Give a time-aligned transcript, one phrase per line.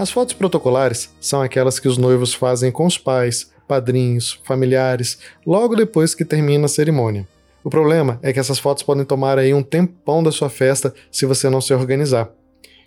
[0.00, 5.76] As fotos protocolares são aquelas que os noivos fazem com os pais, padrinhos, familiares, logo
[5.76, 7.28] depois que termina a cerimônia.
[7.62, 11.26] O problema é que essas fotos podem tomar aí um tempão da sua festa se
[11.26, 12.30] você não se organizar.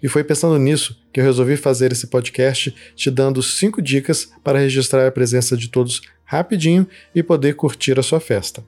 [0.01, 4.57] E foi pensando nisso que eu resolvi fazer esse podcast te dando 5 dicas para
[4.57, 8.63] registrar a presença de todos rapidinho e poder curtir a sua festa.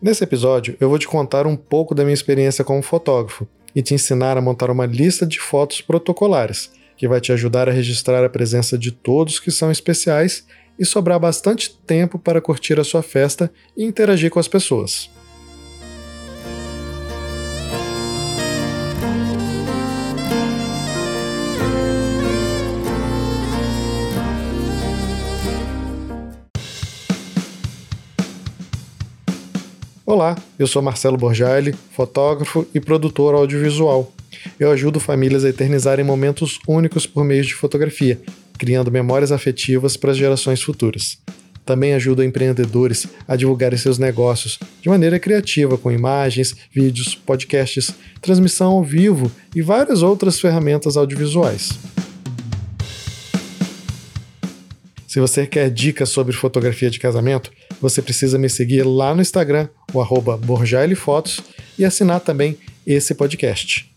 [0.00, 3.44] Nesse episódio, eu vou te contar um pouco da minha experiência como fotógrafo
[3.74, 7.72] e te ensinar a montar uma lista de fotos protocolares que vai te ajudar a
[7.72, 10.46] registrar a presença de todos que são especiais
[10.78, 15.10] e sobrar bastante tempo para curtir a sua festa e interagir com as pessoas.
[30.06, 34.12] Olá, eu sou Marcelo Borjali, fotógrafo e produtor audiovisual.
[34.58, 38.20] Eu ajudo famílias a eternizarem momentos únicos por meio de fotografia,
[38.58, 41.18] criando memórias afetivas para as gerações futuras.
[41.64, 48.72] Também ajudo empreendedores a divulgarem seus negócios de maneira criativa com imagens, vídeos, podcasts, transmissão
[48.72, 51.70] ao vivo e várias outras ferramentas audiovisuais.
[55.06, 59.68] Se você quer dicas sobre fotografia de casamento, você precisa me seguir lá no Instagram,
[59.92, 60.40] o arroba
[60.96, 61.38] Fotos,
[61.78, 63.91] e assinar também esse podcast.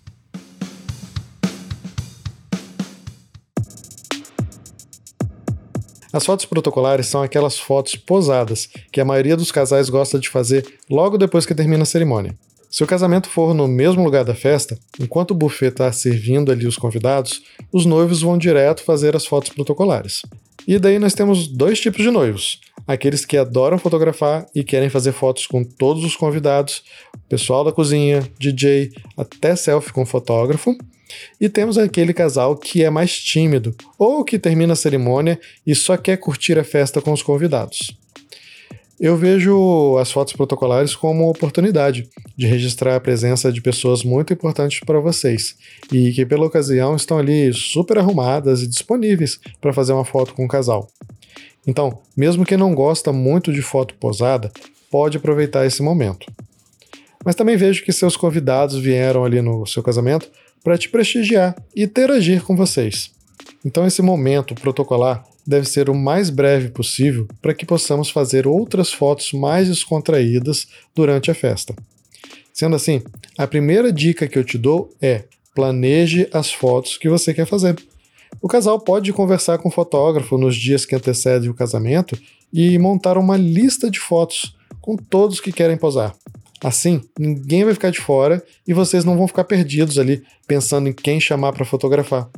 [6.15, 10.65] As fotos protocolares são aquelas fotos posadas que a maioria dos casais gosta de fazer
[10.89, 12.33] logo depois que termina a cerimônia.
[12.71, 16.65] Se o casamento for no mesmo lugar da festa, enquanto o buffet está servindo ali
[16.65, 20.21] os convidados, os noivos vão direto fazer as fotos protocolares.
[20.65, 25.11] E daí nós temos dois tipos de noivos: aqueles que adoram fotografar e querem fazer
[25.11, 26.81] fotos com todos os convidados,
[27.27, 30.77] pessoal da cozinha, DJ, até selfie com fotógrafo.
[31.39, 35.97] E temos aquele casal que é mais tímido ou que termina a cerimônia e só
[35.97, 37.97] quer curtir a festa com os convidados.
[38.97, 44.31] Eu vejo as fotos protocolares como uma oportunidade de registrar a presença de pessoas muito
[44.31, 45.57] importantes para vocês
[45.91, 50.45] e que, pela ocasião, estão ali super arrumadas e disponíveis para fazer uma foto com
[50.45, 50.87] o casal.
[51.67, 54.49] Então, mesmo quem não gosta muito de foto posada,
[54.89, 56.31] pode aproveitar esse momento.
[57.25, 60.29] Mas também vejo que seus convidados vieram ali no seu casamento
[60.65, 63.11] para te prestigiar e interagir com vocês.
[63.63, 68.91] Então, esse momento protocolar deve ser o mais breve possível para que possamos fazer outras
[68.91, 71.75] fotos mais descontraídas durante a festa.
[72.51, 73.03] Sendo assim,
[73.37, 77.75] a primeira dica que eu te dou é planeje as fotos que você quer fazer.
[78.41, 82.19] O casal pode conversar com o fotógrafo nos dias que antecedem o casamento
[82.51, 86.15] e montar uma lista de fotos com todos que querem posar.
[86.63, 90.93] Assim, ninguém vai ficar de fora e vocês não vão ficar perdidos ali pensando em
[90.93, 92.29] quem chamar para fotografar.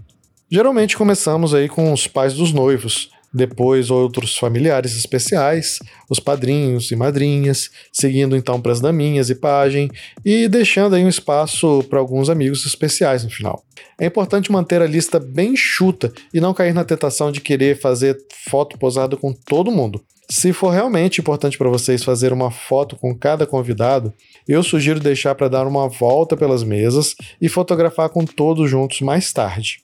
[0.49, 6.95] Geralmente começamos aí com os pais dos noivos, depois outros familiares especiais, os padrinhos e
[6.95, 9.89] madrinhas, seguindo então para as daminhas e pajem
[10.25, 13.63] e deixando aí um espaço para alguns amigos especiais no final.
[13.99, 18.17] É importante manter a lista bem chuta e não cair na tentação de querer fazer
[18.49, 20.03] foto posada com todo mundo.
[20.29, 24.13] Se for realmente importante para vocês fazer uma foto com cada convidado,
[24.45, 29.31] eu sugiro deixar para dar uma volta pelas mesas e fotografar com todos juntos mais
[29.31, 29.81] tarde.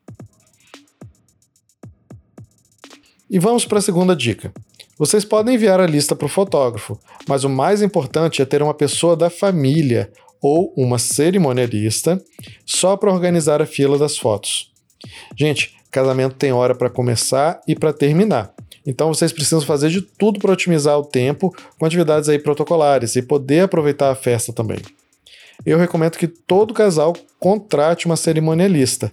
[3.33, 4.53] E vamos para a segunda dica.
[4.95, 8.75] Vocês podem enviar a lista para o fotógrafo, mas o mais importante é ter uma
[8.75, 12.23] pessoa da família ou uma cerimonialista
[12.63, 14.71] só para organizar a fila das fotos.
[15.35, 18.53] Gente, casamento tem hora para começar e para terminar.
[18.85, 23.23] Então vocês precisam fazer de tudo para otimizar o tempo com atividades aí protocolares e
[23.23, 24.77] poder aproveitar a festa também.
[25.65, 29.11] Eu recomendo que todo casal contrate uma cerimonialista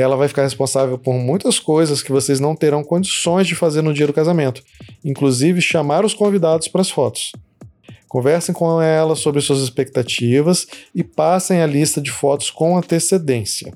[0.00, 3.92] ela vai ficar responsável por muitas coisas que vocês não terão condições de fazer no
[3.92, 4.62] dia do casamento,
[5.04, 7.32] inclusive chamar os convidados para as fotos.
[8.08, 13.72] Conversem com ela sobre suas expectativas e passem a lista de fotos com antecedência.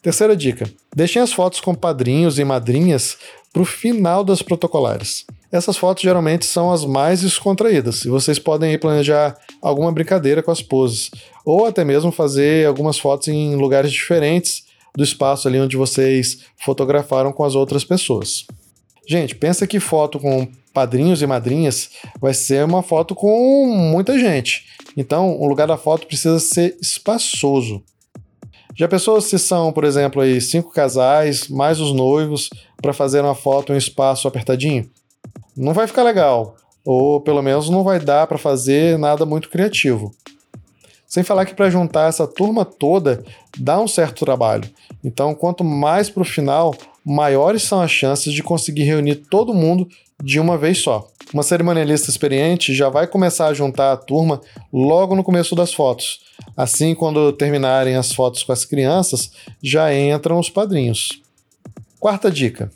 [0.00, 3.16] Terceira dica: deixem as fotos com padrinhos e madrinhas
[3.52, 5.24] para o final das protocolares.
[5.50, 10.60] Essas fotos geralmente são as mais descontraídas e vocês podem planejar alguma brincadeira com as
[10.60, 11.10] poses,
[11.44, 14.64] ou até mesmo fazer algumas fotos em lugares diferentes
[14.96, 18.46] do espaço ali onde vocês fotografaram com as outras pessoas.
[19.06, 21.90] Gente, pensa que foto com padrinhos e madrinhas
[22.20, 24.64] vai ser uma foto com muita gente.
[24.96, 27.82] Então, o lugar da foto precisa ser espaçoso.
[28.74, 32.50] Já pensou se são, por exemplo, aí, cinco casais, mais os noivos,
[32.82, 34.90] para fazer uma foto em um espaço apertadinho?
[35.56, 40.14] Não vai ficar legal, ou pelo menos não vai dar para fazer nada muito criativo.
[41.06, 43.24] Sem falar que para juntar essa turma toda
[43.58, 44.68] dá um certo trabalho.
[45.04, 46.74] Então, quanto mais para o final,
[47.04, 49.88] maiores são as chances de conseguir reunir todo mundo
[50.22, 51.08] de uma vez só.
[51.32, 54.40] Uma cerimonialista experiente já vai começar a juntar a turma
[54.72, 56.20] logo no começo das fotos.
[56.56, 59.30] Assim, quando terminarem as fotos com as crianças,
[59.62, 61.20] já entram os padrinhos.
[61.98, 62.70] Quarta dica: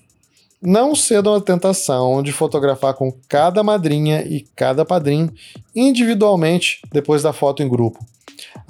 [0.60, 5.32] não cedam à tentação de fotografar com cada madrinha e cada padrinho
[5.74, 8.04] individualmente depois da foto em grupo.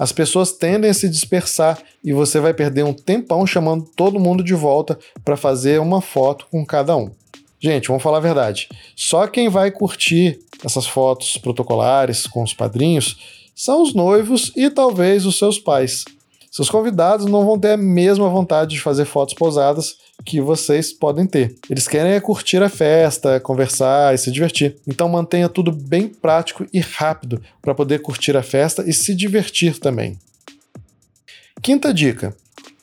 [0.01, 4.43] As pessoas tendem a se dispersar e você vai perder um tempão chamando todo mundo
[4.43, 7.11] de volta para fazer uma foto com cada um.
[7.59, 8.67] Gente, vamos falar a verdade.
[8.95, 15.23] Só quem vai curtir essas fotos protocolares com os padrinhos são os noivos e talvez
[15.27, 16.03] os seus pais.
[16.51, 19.95] Seus convidados não vão ter a mesma vontade de fazer fotos posadas
[20.25, 21.55] que vocês podem ter.
[21.69, 24.75] Eles querem é curtir a festa, conversar e se divertir.
[24.85, 29.79] Então mantenha tudo bem prático e rápido para poder curtir a festa e se divertir
[29.79, 30.19] também.
[31.61, 32.35] Quinta dica: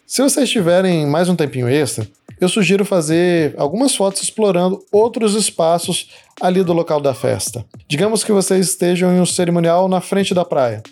[0.06, 2.09] se vocês tiverem mais um tempinho extra,
[2.41, 6.09] eu sugiro fazer algumas fotos explorando outros espaços
[6.41, 7.67] ali do local da festa.
[7.87, 10.82] Digamos que vocês estejam em um cerimonial na frente da praia.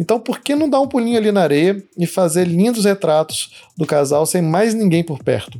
[0.00, 3.84] Então, por que não dar um pulinho ali na areia e fazer lindos retratos do
[3.84, 5.58] casal sem mais ninguém por perto?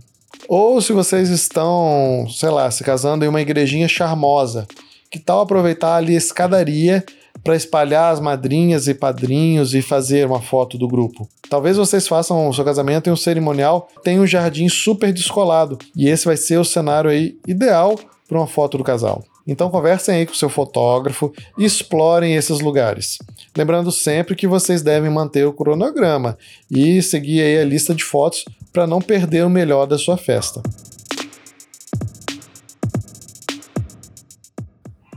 [0.48, 4.66] Ou se vocês estão, sei lá, se casando em uma igrejinha charmosa,
[5.10, 7.04] que tal aproveitar ali a escadaria
[7.44, 11.28] para espalhar as madrinhas e padrinhos e fazer uma foto do grupo?
[11.50, 16.08] Talvez vocês façam o seu casamento em um cerimonial tem um jardim super descolado e
[16.08, 19.22] esse vai ser o cenário aí ideal para uma foto do casal.
[19.50, 23.18] Então conversem aí com o seu fotógrafo e explorem esses lugares.
[23.58, 26.38] Lembrando sempre que vocês devem manter o cronograma
[26.70, 30.62] e seguir aí a lista de fotos para não perder o melhor da sua festa.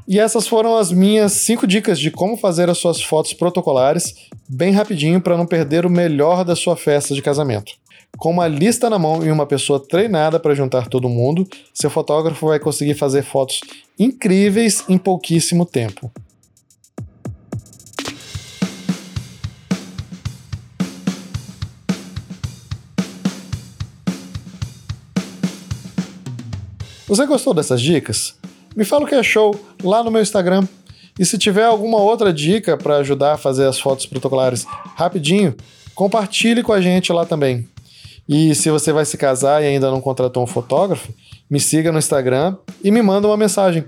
[0.08, 4.16] E essas foram as minhas 5 dicas de como fazer as suas fotos protocolares
[4.50, 7.83] bem rapidinho para não perder o melhor da sua festa de casamento.
[8.18, 12.48] Com uma lista na mão e uma pessoa treinada para juntar todo mundo, seu fotógrafo
[12.48, 13.60] vai conseguir fazer fotos
[14.00, 16.12] incríveis em pouquíssimo tempo.
[27.08, 28.36] Você gostou dessas dicas?
[28.76, 30.68] Me fala o que achou lá no meu Instagram.
[31.20, 35.56] E se tiver alguma outra dica para ajudar a fazer as fotos protocolares rapidinho,
[35.94, 37.68] compartilhe com a gente lá também.
[38.28, 41.14] E se você vai se casar e ainda não contratou um fotógrafo,
[41.50, 43.84] me siga no Instagram e me manda uma mensagem.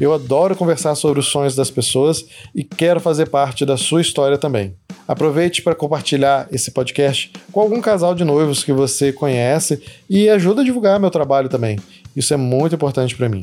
[0.00, 4.38] Eu adoro conversar sobre os sonhos das pessoas e quero fazer parte da sua história
[4.38, 4.74] também.
[5.08, 10.62] Aproveite para compartilhar esse podcast com algum casal de noivos que você conhece e ajuda
[10.62, 11.78] a divulgar meu trabalho também.
[12.14, 13.42] Isso é muito importante para mim.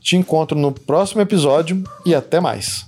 [0.00, 2.86] Te encontro no próximo episódio e até mais.